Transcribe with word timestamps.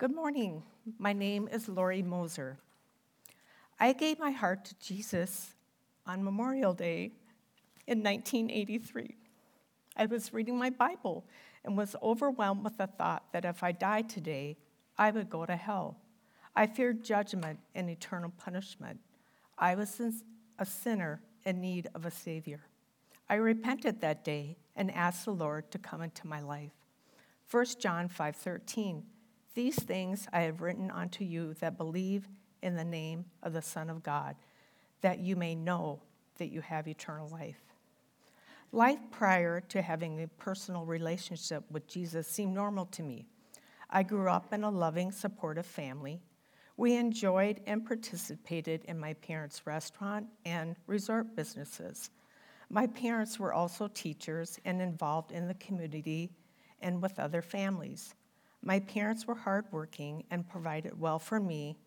Good 0.00 0.16
morning. 0.16 0.62
My 0.98 1.12
name 1.12 1.46
is 1.52 1.68
Lori 1.68 2.00
Moser. 2.00 2.56
I 3.78 3.92
gave 3.92 4.18
my 4.18 4.30
heart 4.30 4.64
to 4.64 4.74
Jesus 4.78 5.52
on 6.06 6.24
Memorial 6.24 6.72
Day 6.72 7.12
in 7.86 8.02
1983. 8.02 9.14
I 9.98 10.06
was 10.06 10.32
reading 10.32 10.56
my 10.56 10.70
Bible 10.70 11.26
and 11.66 11.76
was 11.76 11.96
overwhelmed 12.02 12.64
with 12.64 12.78
the 12.78 12.86
thought 12.86 13.24
that 13.34 13.44
if 13.44 13.62
I 13.62 13.72
died 13.72 14.08
today, 14.08 14.56
I 14.96 15.10
would 15.10 15.28
go 15.28 15.44
to 15.44 15.54
hell. 15.54 15.98
I 16.56 16.66
feared 16.66 17.04
judgment 17.04 17.60
and 17.74 17.90
eternal 17.90 18.32
punishment. 18.38 19.00
I 19.58 19.74
was 19.74 20.00
a 20.58 20.64
sinner 20.64 21.20
in 21.44 21.60
need 21.60 21.88
of 21.94 22.06
a 22.06 22.10
Savior. 22.10 22.62
I 23.28 23.34
repented 23.34 24.00
that 24.00 24.24
day 24.24 24.56
and 24.74 24.90
asked 24.94 25.26
the 25.26 25.32
Lord 25.32 25.70
to 25.72 25.78
come 25.78 26.00
into 26.00 26.26
my 26.26 26.40
life. 26.40 26.72
1 27.50 27.66
John 27.78 28.08
5:13 28.08 29.02
These 29.54 29.76
things 29.76 30.28
I 30.32 30.42
have 30.42 30.60
written 30.60 30.90
unto 30.90 31.24
you 31.24 31.54
that 31.54 31.76
believe 31.76 32.28
in 32.62 32.76
the 32.76 32.84
name 32.84 33.24
of 33.42 33.52
the 33.52 33.62
Son 33.62 33.90
of 33.90 34.02
God, 34.02 34.36
that 35.00 35.18
you 35.18 35.34
may 35.34 35.54
know 35.54 36.00
that 36.38 36.52
you 36.52 36.60
have 36.60 36.86
eternal 36.86 37.28
life. 37.28 37.60
Life 38.72 39.00
prior 39.10 39.60
to 39.60 39.82
having 39.82 40.22
a 40.22 40.28
personal 40.28 40.84
relationship 40.84 41.64
with 41.70 41.88
Jesus 41.88 42.28
seemed 42.28 42.54
normal 42.54 42.86
to 42.86 43.02
me. 43.02 43.26
I 43.90 44.04
grew 44.04 44.28
up 44.28 44.52
in 44.52 44.62
a 44.62 44.70
loving, 44.70 45.10
supportive 45.10 45.66
family. 45.66 46.20
We 46.76 46.96
enjoyed 46.96 47.60
and 47.66 47.84
participated 47.84 48.84
in 48.84 48.98
my 48.98 49.14
parents' 49.14 49.66
restaurant 49.66 50.26
and 50.44 50.76
resort 50.86 51.34
businesses. 51.34 52.10
My 52.70 52.86
parents 52.86 53.40
were 53.40 53.52
also 53.52 53.88
teachers 53.88 54.60
and 54.64 54.80
involved 54.80 55.32
in 55.32 55.48
the 55.48 55.54
community 55.54 56.30
and 56.80 57.02
with 57.02 57.18
other 57.18 57.42
families. 57.42 58.14
My 58.62 58.80
parents 58.80 59.26
were 59.26 59.34
hardworking 59.34 60.24
and 60.30 60.48
provided 60.48 61.00
well 61.00 61.18
for 61.18 61.40
me, 61.40 61.78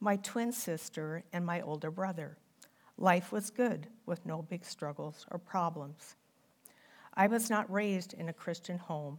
my 0.00 0.16
twin 0.16 0.52
sister, 0.52 1.22
and 1.32 1.44
my 1.44 1.60
older 1.60 1.90
brother. 1.90 2.38
Life 2.96 3.32
was 3.32 3.50
good 3.50 3.86
with 4.06 4.24
no 4.24 4.42
big 4.42 4.64
struggles 4.64 5.26
or 5.30 5.38
problems. 5.38 6.16
I 7.14 7.26
was 7.26 7.50
not 7.50 7.70
raised 7.70 8.14
in 8.14 8.28
a 8.28 8.32
Christian 8.32 8.78
home 8.78 9.18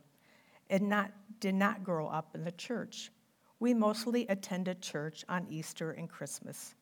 and 0.69 0.89
not, 0.89 1.11
did 1.39 1.55
not 1.55 1.83
grow 1.83 2.07
up 2.07 2.33
in 2.33 2.43
the 2.43 2.51
church. 2.51 3.11
We 3.59 3.73
mostly 3.73 4.27
attended 4.27 4.81
church 4.81 5.23
on 5.29 5.47
Easter 5.49 5.91
and 5.91 6.09
Christmas. 6.09 6.75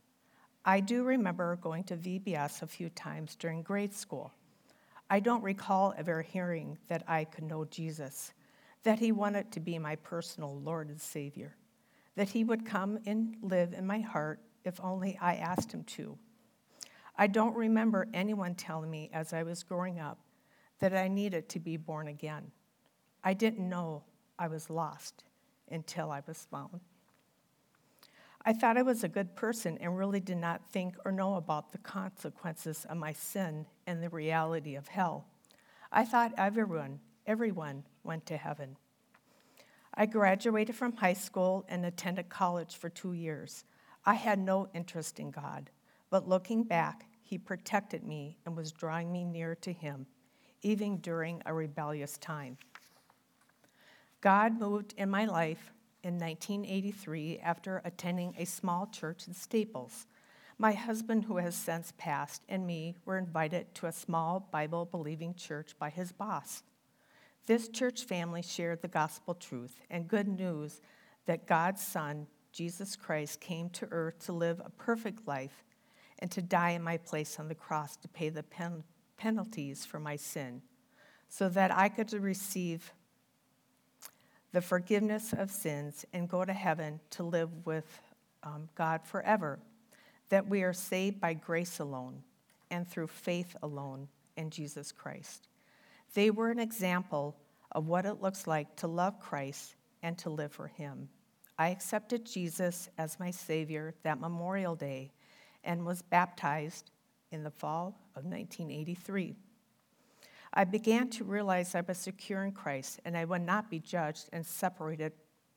I 0.63 0.79
do 0.79 1.03
remember 1.03 1.57
going 1.57 1.83
to 1.85 1.97
VBS 1.97 2.61
a 2.61 2.67
few 2.67 2.89
times 2.89 3.35
during 3.35 3.63
grade 3.63 3.93
school. 3.93 4.31
I 5.09 5.19
don't 5.19 5.43
recall 5.43 5.93
ever 5.97 6.21
hearing 6.21 6.77
that 6.87 7.03
I 7.07 7.25
could 7.25 7.43
know 7.43 7.65
Jesus, 7.65 8.33
that 8.83 8.99
he 8.99 9.11
wanted 9.11 9.51
to 9.51 9.59
be 9.59 9.77
my 9.77 9.95
personal 9.95 10.59
Lord 10.59 10.89
and 10.89 10.99
Savior, 10.99 11.55
that 12.15 12.29
he 12.29 12.43
would 12.43 12.65
come 12.65 12.99
and 13.05 13.35
live 13.41 13.73
in 13.73 13.85
my 13.85 13.99
heart 13.99 14.39
if 14.63 14.79
only 14.81 15.17
I 15.21 15.35
asked 15.35 15.71
him 15.71 15.83
to. 15.83 16.17
I 17.15 17.27
don't 17.27 17.55
remember 17.55 18.07
anyone 18.13 18.55
telling 18.55 18.89
me 18.89 19.09
as 19.13 19.33
I 19.33 19.43
was 19.43 19.63
growing 19.63 19.99
up 19.99 20.19
that 20.79 20.95
I 20.95 21.07
needed 21.07 21.49
to 21.49 21.59
be 21.59 21.77
born 21.77 22.07
again. 22.07 22.51
I 23.23 23.33
didn't 23.33 23.69
know 23.69 24.03
I 24.39 24.47
was 24.47 24.69
lost 24.69 25.23
until 25.69 26.11
I 26.11 26.21
was 26.25 26.47
found. 26.49 26.81
I 28.43 28.53
thought 28.53 28.77
I 28.77 28.81
was 28.81 29.03
a 29.03 29.07
good 29.07 29.35
person 29.35 29.77
and 29.79 29.95
really 29.95 30.19
did 30.19 30.37
not 30.37 30.65
think 30.71 30.95
or 31.05 31.11
know 31.11 31.35
about 31.35 31.71
the 31.71 31.77
consequences 31.77 32.85
of 32.89 32.97
my 32.97 33.13
sin 33.13 33.67
and 33.85 34.01
the 34.01 34.09
reality 34.09 34.75
of 34.75 34.87
hell. 34.87 35.25
I 35.91 36.05
thought 36.05 36.33
everyone, 36.37 36.99
everyone 37.27 37.83
went 38.03 38.25
to 38.27 38.37
heaven. 38.37 38.77
I 39.93 40.05
graduated 40.05 40.75
from 40.75 40.93
high 40.93 41.13
school 41.13 41.65
and 41.67 41.85
attended 41.85 42.29
college 42.29 42.75
for 42.75 42.89
two 42.89 43.13
years. 43.13 43.65
I 44.05 44.13
had 44.13 44.39
no 44.39 44.69
interest 44.73 45.19
in 45.19 45.31
God, 45.31 45.69
but 46.09 46.27
looking 46.27 46.63
back, 46.63 47.05
He 47.21 47.37
protected 47.37 48.03
me 48.03 48.37
and 48.45 48.55
was 48.55 48.71
drawing 48.71 49.11
me 49.11 49.25
near 49.25 49.55
to 49.55 49.73
Him 49.73 50.07
even 50.61 50.97
during 50.97 51.41
a 51.45 51.53
rebellious 51.53 52.17
time. 52.17 52.57
God 54.21 54.59
moved 54.59 54.93
in 54.97 55.09
my 55.09 55.25
life 55.25 55.71
in 56.03 56.17
1983 56.17 57.39
after 57.39 57.81
attending 57.83 58.35
a 58.37 58.45
small 58.45 58.87
church 58.87 59.27
in 59.27 59.33
Staples. 59.33 60.05
My 60.57 60.73
husband, 60.73 61.25
who 61.25 61.37
has 61.37 61.55
since 61.55 61.93
passed, 61.97 62.43
and 62.47 62.67
me 62.67 62.95
were 63.05 63.17
invited 63.17 63.73
to 63.75 63.87
a 63.87 63.91
small 63.91 64.47
Bible 64.51 64.85
believing 64.85 65.33
church 65.33 65.73
by 65.79 65.89
his 65.89 66.11
boss. 66.11 66.61
This 67.47 67.69
church 67.69 68.03
family 68.03 68.41
shared 68.41 68.81
the 68.81 68.87
gospel 68.87 69.33
truth 69.33 69.81
and 69.89 70.07
good 70.07 70.27
news 70.27 70.81
that 71.25 71.47
God's 71.47 71.81
Son, 71.81 72.27
Jesus 72.51 72.95
Christ, 72.95 73.41
came 73.41 73.69
to 73.71 73.87
earth 73.91 74.25
to 74.25 74.33
live 74.33 74.61
a 74.63 74.69
perfect 74.69 75.27
life 75.27 75.63
and 76.19 76.29
to 76.31 76.41
die 76.41 76.71
in 76.71 76.83
my 76.83 76.97
place 76.97 77.39
on 77.39 77.47
the 77.47 77.55
cross 77.55 77.97
to 77.97 78.07
pay 78.07 78.29
the 78.29 78.43
pen- 78.43 78.83
penalties 79.17 79.85
for 79.85 79.99
my 79.99 80.15
sin, 80.15 80.61
so 81.29 81.49
that 81.49 81.75
I 81.75 81.89
could 81.89 82.13
receive 82.13 82.93
the 84.51 84.61
forgiveness 84.61 85.33
of 85.33 85.49
sins 85.49 86.05
and 86.13 86.29
go 86.29 86.45
to 86.45 86.53
heaven 86.53 86.99
to 87.11 87.23
live 87.23 87.65
with 87.65 88.01
um, 88.43 88.69
God 88.75 89.01
forever. 89.03 89.59
That 90.29 90.47
we 90.47 90.63
are 90.63 90.73
saved 90.73 91.19
by 91.19 91.33
grace 91.33 91.79
alone 91.79 92.23
and 92.69 92.87
through 92.87 93.07
faith 93.07 93.55
alone 93.61 94.07
in 94.37 94.49
Jesus 94.49 94.91
Christ. 94.91 95.47
They 96.13 96.29
were 96.29 96.49
an 96.49 96.59
example 96.59 97.37
of 97.71 97.87
what 97.87 98.05
it 98.05 98.21
looks 98.21 98.47
like 98.47 98.75
to 98.77 98.87
love 98.87 99.19
Christ 99.19 99.75
and 100.03 100.17
to 100.19 100.29
live 100.29 100.51
for 100.51 100.67
Him. 100.67 101.09
I 101.57 101.69
accepted 101.69 102.25
Jesus 102.25 102.89
as 102.97 103.19
my 103.19 103.31
Savior 103.31 103.93
that 104.03 104.19
Memorial 104.19 104.75
Day 104.75 105.11
and 105.63 105.85
was 105.85 106.01
baptized 106.01 106.91
in 107.31 107.43
the 107.43 107.51
fall 107.51 107.99
of 108.15 108.25
1983. 108.25 109.35
I 110.53 110.63
began 110.65 111.09
to 111.11 111.23
realize 111.23 111.75
I 111.75 111.81
was 111.81 111.97
secure 111.97 112.43
in 112.43 112.51
Christ 112.51 112.99
and 113.05 113.15
I 113.15 113.23
would 113.23 113.41
not 113.41 113.69
be 113.69 113.79
judged 113.79 114.29
and 114.33 114.45
separated 114.45 115.13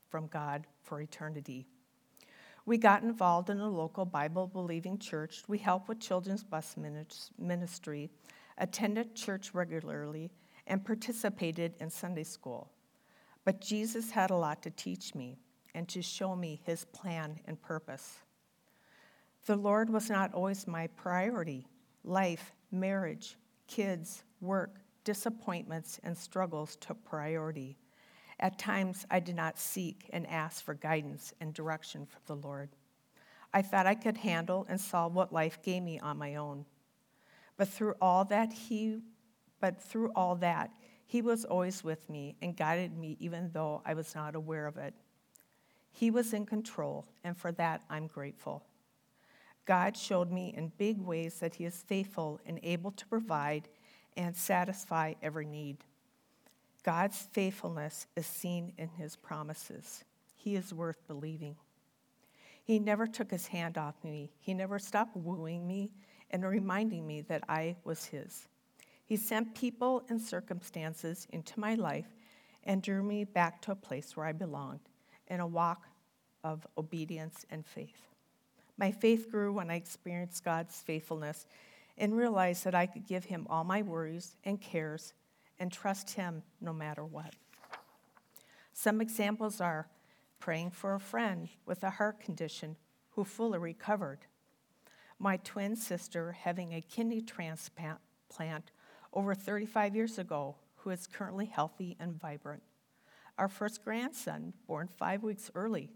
from 0.08 0.28
God 0.28 0.66
for 0.82 1.00
eternity. 1.00 1.66
We 2.66 2.78
got 2.78 3.02
involved 3.02 3.50
in 3.50 3.58
a 3.58 3.68
local 3.68 4.04
Bible 4.04 4.46
believing 4.46 4.98
church. 4.98 5.42
We 5.48 5.58
helped 5.58 5.88
with 5.88 6.00
children's 6.00 6.44
bus 6.44 6.76
ministry, 7.38 8.10
attended 8.56 9.16
church 9.16 9.52
regularly, 9.52 10.30
and 10.66 10.84
participated 10.84 11.74
in 11.80 11.90
Sunday 11.90 12.24
school. 12.24 12.70
But 13.44 13.60
Jesus 13.60 14.10
had 14.10 14.30
a 14.30 14.36
lot 14.36 14.62
to 14.62 14.70
teach 14.70 15.14
me 15.14 15.38
and 15.74 15.88
to 15.88 16.02
show 16.02 16.34
me 16.34 16.60
his 16.64 16.84
plan 16.86 17.38
and 17.46 17.60
purpose. 17.60 18.18
The 19.46 19.56
Lord 19.56 19.90
was 19.90 20.08
not 20.08 20.32
always 20.32 20.66
my 20.66 20.86
priority. 20.86 21.66
Life, 22.04 22.52
marriage, 22.70 23.36
kids, 23.66 24.24
work, 24.40 24.76
disappointments, 25.04 26.00
and 26.02 26.16
struggles 26.16 26.76
took 26.76 27.04
priority. 27.04 27.76
At 28.40 28.58
times, 28.58 29.06
I 29.10 29.20
did 29.20 29.36
not 29.36 29.58
seek 29.58 30.08
and 30.12 30.26
ask 30.28 30.64
for 30.64 30.74
guidance 30.74 31.34
and 31.40 31.52
direction 31.52 32.06
from 32.06 32.22
the 32.26 32.46
Lord. 32.46 32.70
I 33.52 33.62
thought 33.62 33.86
I 33.86 33.94
could 33.94 34.16
handle 34.16 34.66
and 34.68 34.80
solve 34.80 35.14
what 35.14 35.32
life 35.32 35.62
gave 35.62 35.82
me 35.82 36.00
on 36.00 36.18
my 36.18 36.36
own. 36.36 36.64
But 37.56 37.68
through 37.68 37.94
all 38.00 38.24
that, 38.26 38.52
He, 38.52 39.00
but 39.64 39.80
through 39.80 40.12
all 40.14 40.34
that, 40.36 40.70
He 41.06 41.22
was 41.22 41.46
always 41.46 41.82
with 41.82 42.10
me 42.10 42.36
and 42.42 42.54
guided 42.54 42.98
me 42.98 43.16
even 43.18 43.48
though 43.54 43.80
I 43.86 43.94
was 43.94 44.14
not 44.14 44.34
aware 44.34 44.66
of 44.66 44.76
it. 44.76 44.92
He 45.90 46.10
was 46.10 46.34
in 46.34 46.44
control, 46.44 47.06
and 47.24 47.34
for 47.34 47.50
that 47.52 47.80
I'm 47.88 48.06
grateful. 48.06 48.62
God 49.64 49.96
showed 49.96 50.30
me 50.30 50.52
in 50.54 50.70
big 50.76 51.00
ways 51.00 51.40
that 51.40 51.54
He 51.54 51.64
is 51.64 51.82
faithful 51.86 52.40
and 52.44 52.60
able 52.62 52.90
to 52.90 53.06
provide 53.06 53.70
and 54.18 54.36
satisfy 54.36 55.14
every 55.22 55.46
need. 55.46 55.78
God's 56.82 57.26
faithfulness 57.32 58.06
is 58.16 58.26
seen 58.26 58.74
in 58.76 58.90
His 58.90 59.16
promises. 59.16 60.04
He 60.36 60.56
is 60.56 60.74
worth 60.74 61.08
believing. 61.08 61.56
He 62.62 62.78
never 62.78 63.06
took 63.06 63.30
His 63.30 63.46
hand 63.46 63.78
off 63.78 63.94
me, 64.04 64.30
He 64.40 64.52
never 64.52 64.78
stopped 64.78 65.16
wooing 65.16 65.66
me 65.66 65.90
and 66.30 66.44
reminding 66.44 67.06
me 67.06 67.22
that 67.22 67.44
I 67.48 67.76
was 67.82 68.04
His. 68.04 68.46
He 69.04 69.16
sent 69.16 69.54
people 69.54 70.02
and 70.08 70.20
circumstances 70.20 71.26
into 71.30 71.60
my 71.60 71.74
life 71.74 72.08
and 72.64 72.82
drew 72.82 73.02
me 73.02 73.24
back 73.24 73.60
to 73.62 73.72
a 73.72 73.76
place 73.76 74.16
where 74.16 74.26
I 74.26 74.32
belonged 74.32 74.88
in 75.28 75.40
a 75.40 75.46
walk 75.46 75.86
of 76.42 76.66
obedience 76.78 77.44
and 77.50 77.64
faith. 77.66 78.08
My 78.76 78.90
faith 78.90 79.30
grew 79.30 79.52
when 79.52 79.70
I 79.70 79.76
experienced 79.76 80.44
God's 80.44 80.80
faithfulness 80.80 81.46
and 81.96 82.16
realized 82.16 82.64
that 82.64 82.74
I 82.74 82.86
could 82.86 83.06
give 83.06 83.26
Him 83.26 83.46
all 83.48 83.64
my 83.64 83.82
worries 83.82 84.36
and 84.44 84.60
cares 84.60 85.14
and 85.58 85.70
trust 85.70 86.10
Him 86.10 86.42
no 86.60 86.72
matter 86.72 87.04
what. 87.04 87.34
Some 88.72 89.00
examples 89.00 89.60
are 89.60 89.86
praying 90.40 90.70
for 90.70 90.94
a 90.94 91.00
friend 91.00 91.48
with 91.64 91.84
a 91.84 91.90
heart 91.90 92.20
condition 92.20 92.76
who 93.10 93.24
fully 93.24 93.58
recovered, 93.58 94.26
my 95.18 95.36
twin 95.36 95.76
sister 95.76 96.32
having 96.32 96.74
a 96.74 96.80
kidney 96.80 97.20
transplant 97.20 98.00
over 99.14 99.34
35 99.34 99.96
years 99.96 100.18
ago 100.18 100.56
who 100.76 100.90
is 100.90 101.06
currently 101.06 101.46
healthy 101.46 101.96
and 101.98 102.20
vibrant, 102.20 102.62
our 103.38 103.48
first 103.48 103.84
grandson, 103.84 104.52
born 104.66 104.86
five 104.86 105.22
weeks 105.22 105.50
early, 105.54 105.90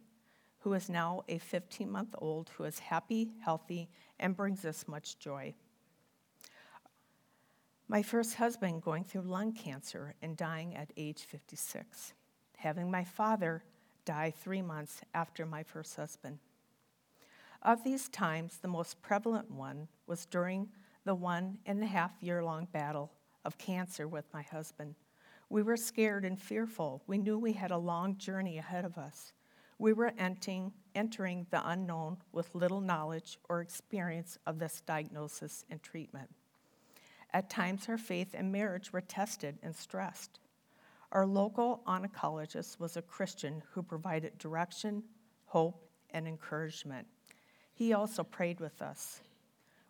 who 0.61 0.73
is 0.73 0.89
now 0.89 1.23
a 1.29 1.39
15 1.39 1.91
month 1.91 2.15
old 2.19 2.51
who 2.57 2.65
is 2.65 2.79
happy, 2.79 3.31
healthy, 3.45 3.89
and 4.19 4.37
brings 4.37 4.65
us 4.65 4.89
much 4.89 5.19
joy. 5.19 5.55
My 7.87 8.03
first 8.03 8.35
husband 8.35 8.83
going 8.83 9.05
through 9.05 9.23
lung 9.23 9.53
cancer 9.53 10.15
and 10.21 10.37
dying 10.37 10.75
at 10.77 10.93
age 10.97 11.23
56. 11.23 12.13
Having 12.57 12.91
my 12.91 13.05
father 13.05 13.63
die 14.05 14.33
three 14.37 14.63
months 14.63 15.01
after 15.15 15.47
my 15.47 15.63
first 15.63 15.97
husband. 15.97 16.39
Of 17.63 17.85
these 17.85 18.09
times, 18.09 18.59
the 18.59 18.69
most 18.69 19.01
prevalent 19.03 19.51
one 19.51 19.89
was 20.07 20.27
during 20.27 20.69
the 21.05 21.15
one 21.15 21.59
and 21.67 21.83
a 21.83 21.87
half 21.87 22.13
year 22.21 22.43
long 22.43 22.67
battle 22.73 23.13
of 23.45 23.59
cancer 23.59 24.07
with 24.07 24.27
my 24.33 24.43
husband. 24.43 24.95
We 25.51 25.63
were 25.63 25.77
scared 25.77 26.25
and 26.25 26.41
fearful. 26.41 27.03
We 27.07 27.19
knew 27.19 27.39
we 27.39 27.53
had 27.55 27.71
a 27.71 27.79
long 27.79 28.19
journey 28.19 28.59
ahead 28.59 28.85
of 28.85 28.99
us. 28.99 29.33
We 29.79 29.93
were 29.93 30.13
entering, 30.19 30.73
entering 30.95 31.47
the 31.51 31.67
unknown 31.69 32.19
with 32.33 32.55
little 32.55 32.81
knowledge 32.81 33.39
or 33.49 33.61
experience 33.61 34.39
of 34.47 34.59
this 34.59 34.83
diagnosis 34.83 35.65
and 35.71 35.83
treatment. 35.83 36.29
At 37.33 37.49
times, 37.49 37.89
our 37.89 37.99
faith 37.99 38.35
and 38.35 38.51
marriage 38.51 38.93
were 38.93 39.01
tested 39.01 39.59
and 39.63 39.75
stressed. 39.75 40.41
Our 41.13 41.27
local 41.27 41.83
oncologist 41.87 42.81
was 42.81 42.97
a 42.97 43.03
Christian 43.03 43.63
who 43.73 43.83
provided 43.83 44.37
direction, 44.39 45.03
hope, 45.47 45.89
and 46.11 46.27
encouragement. 46.27 47.07
He 47.73 47.93
also 47.93 48.25
prayed 48.25 48.61
with 48.61 48.83
us. 48.83 49.21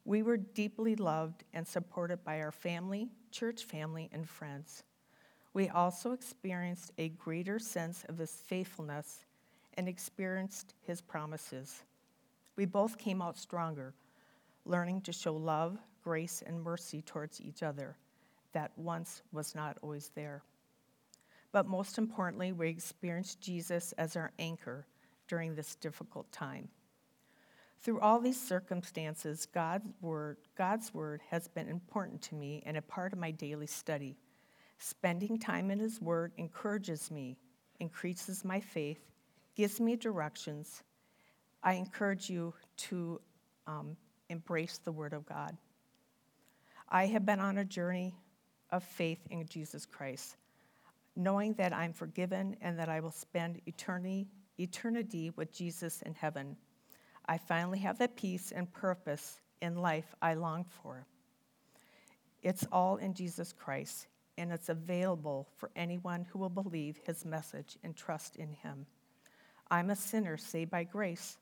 We 0.09 0.23
were 0.23 0.39
deeply 0.39 0.97
loved 0.97 1.45
and 1.53 1.69
supported 1.69 2.25
by 2.25 2.41
our 2.41 2.51
family, 2.51 3.11
church 3.31 3.65
family, 3.65 4.09
and 4.11 4.27
friends. 4.27 4.83
We 5.53 5.69
also 5.69 6.13
experienced 6.13 6.93
a 6.97 7.11
greater 7.11 7.59
sense 7.59 8.07
of 8.09 8.17
His 8.17 8.31
faithfulness 8.31 9.27
and 9.75 9.87
experienced 9.87 10.73
His 10.81 11.03
promises. 11.03 11.83
We 12.57 12.65
both 12.65 12.97
came 12.97 13.21
out 13.21 13.37
stronger, 13.37 13.93
learning 14.65 15.03
to 15.03 15.13
show 15.13 15.35
love, 15.37 15.77
grace, 16.03 16.43
and 16.47 16.63
mercy 16.63 17.03
towards 17.03 17.43
each 17.43 17.63
other 17.63 17.95
that 18.53 18.73
once 18.79 19.21
was 19.31 19.55
not 19.55 19.77
always 19.83 20.11
there. 20.15 20.43
But 21.53 21.69
most 21.69 21.99
importantly, 21.99 22.53
we 22.53 22.71
experienced 22.71 23.43
Jesus 23.43 23.93
as 23.99 24.17
our 24.17 24.33
anchor 24.39 24.87
during 25.27 25.55
this 25.55 25.75
difficult 25.75 26.33
time. 26.33 26.71
Through 27.81 28.01
all 28.01 28.21
these 28.21 28.41
circumstances, 28.41 29.47
God's 29.47 29.87
word, 30.01 30.39
God's 30.57 30.93
word 30.93 31.21
has 31.31 31.47
been 31.47 31.69
important 31.69 32.21
to 32.23 32.35
me 32.35 32.63
and 32.67 32.77
a 32.77 32.83
part 32.83 33.13
of 33.13 33.19
my 33.19 33.31
daily 33.31 33.69
study. 33.69 34.17
Spending 34.79 35.39
time 35.39 35.71
in 35.71 35.79
His 35.81 36.01
Word 36.01 36.33
encourages 36.37 37.11
me, 37.11 37.37
increases 37.81 38.45
my 38.45 38.61
faith, 38.61 39.01
gives 39.57 39.81
me 39.81 39.97
directions. 39.97 40.83
I 41.63 41.75
encourage 41.75 42.31
you 42.31 42.55
to 42.77 43.21
um, 43.67 43.97
embrace 44.29 44.79
the 44.79 44.93
Word 44.93 45.13
of 45.13 45.27
God. 45.27 45.57
I 46.89 47.07
have 47.07 47.27
been 47.27 47.41
on 47.41 47.59
a 47.59 47.65
journey 47.65 48.15
of 48.71 48.85
faith 48.85 49.19
in 49.31 49.47
Jesus 49.47 49.85
Christ, 49.85 50.37
knowing 51.17 51.55
that 51.55 51.73
I'm 51.73 51.93
forgiven 51.93 52.57
and 52.61 52.79
that 52.79 52.89
I 52.89 53.01
will 53.01 53.11
spend 53.11 53.61
eternity, 53.67 54.29
eternity 54.59 55.31
with 55.35 55.53
Jesus 55.53 56.03
in 56.03 56.15
heaven. 56.15 56.57
I 57.29 57.37
finally 57.37 57.79
have 57.81 57.99
the 57.99 58.09
peace 58.09 58.53
and 58.53 58.73
purpose 58.73 59.39
in 59.61 59.77
life 59.77 60.15
I 60.23 60.35
long 60.35 60.65
for. 60.65 61.07
It's 62.43 62.67
all 62.73 62.97
in 62.97 63.13
Jesus 63.13 63.53
Christ, 63.53 64.07
and 64.39 64.51
it's 64.51 64.71
available 64.71 65.47
for 65.57 65.71
anyone 65.77 66.25
who 66.31 66.39
will 66.39 66.49
believe 66.49 66.99
his 67.05 67.27
message 67.27 67.77
and 67.85 67.95
trust 67.95 68.37
in 68.37 68.53
him. 68.53 68.87
I'm 69.71 69.91
a 69.91 69.97
sinner 69.97 70.39
saved 70.39 70.71
by 70.71 70.85
grace. 70.85 71.37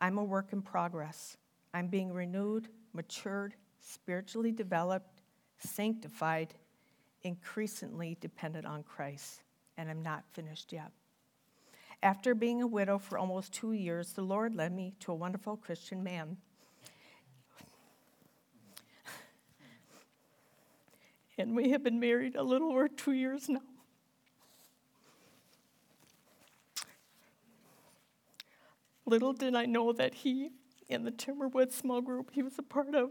I'm 0.00 0.18
a 0.18 0.24
work 0.24 0.52
in 0.52 0.62
progress. 0.62 1.36
I'm 1.74 1.88
being 1.88 2.12
renewed, 2.12 2.68
matured, 2.92 3.54
spiritually 3.80 4.52
developed, 4.52 5.22
sanctified, 5.58 6.54
increasingly 7.22 8.16
dependent 8.20 8.66
on 8.66 8.84
Christ, 8.84 9.42
and 9.76 9.90
I'm 9.90 10.02
not 10.02 10.24
finished 10.32 10.72
yet. 10.72 10.92
After 12.02 12.34
being 12.34 12.62
a 12.62 12.66
widow 12.66 12.98
for 12.98 13.18
almost 13.18 13.52
two 13.52 13.72
years, 13.72 14.12
the 14.12 14.22
Lord 14.22 14.54
led 14.54 14.72
me 14.72 14.94
to 15.00 15.12
a 15.12 15.14
wonderful 15.14 15.56
Christian 15.56 16.02
man. 16.02 16.36
And 21.36 21.54
we 21.54 21.70
have 21.70 21.82
been 21.82 22.00
married 22.00 22.36
a 22.36 22.42
little 22.42 22.70
over 22.70 22.88
two 22.88 23.12
years 23.12 23.48
now. 23.48 23.60
Little 29.06 29.32
did 29.32 29.54
I 29.54 29.64
know 29.64 29.92
that 29.92 30.14
he 30.14 30.50
and 30.90 31.06
the 31.06 31.10
Timberwood 31.10 31.72
small 31.72 32.00
group 32.00 32.30
he 32.32 32.42
was 32.42 32.58
a 32.58 32.62
part 32.62 32.94
of 32.94 33.10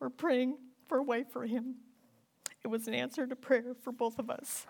were 0.00 0.10
praying 0.10 0.56
for 0.88 0.98
a 0.98 1.02
wife 1.02 1.30
for 1.30 1.46
him. 1.46 1.76
It 2.64 2.68
was 2.68 2.88
an 2.88 2.94
answer 2.94 3.26
to 3.26 3.36
prayer 3.36 3.74
for 3.82 3.92
both 3.92 4.18
of 4.18 4.30
us. 4.30 4.66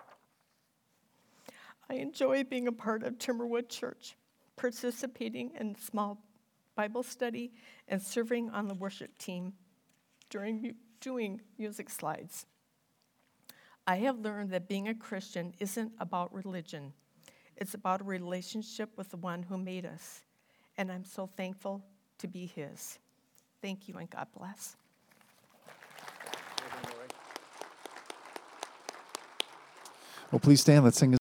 I 1.89 1.95
enjoy 1.95 2.43
being 2.43 2.67
a 2.67 2.71
part 2.71 3.03
of 3.03 3.17
Timberwood 3.17 3.69
Church, 3.69 4.15
participating 4.55 5.51
in 5.59 5.75
small 5.75 6.21
Bible 6.75 7.03
study 7.03 7.51
and 7.87 8.01
serving 8.01 8.49
on 8.49 8.67
the 8.67 8.73
worship 8.73 9.17
team 9.17 9.53
during 10.29 10.75
doing 10.99 11.41
music 11.57 11.89
slides. 11.89 12.45
I 13.87 13.97
have 13.97 14.19
learned 14.19 14.49
that 14.49 14.67
being 14.67 14.87
a 14.87 14.95
Christian 14.95 15.53
isn't 15.59 15.91
about 15.99 16.33
religion. 16.33 16.93
It's 17.55 17.75
about 17.75 18.01
a 18.01 18.03
relationship 18.03 18.89
with 18.97 19.09
the 19.09 19.17
one 19.17 19.43
who 19.43 19.57
made 19.57 19.85
us. 19.85 20.21
And 20.77 20.91
I'm 20.91 21.05
so 21.05 21.29
thankful 21.37 21.83
to 22.17 22.27
be 22.27 22.47
his. 22.47 22.97
Thank 23.61 23.87
you 23.87 23.95
and 23.97 24.09
God 24.09 24.27
bless. 24.37 24.75
Well, 30.31 30.39
please 30.39 30.61
stand. 30.61 30.83
Let's 30.83 30.97
sing. 30.97 31.11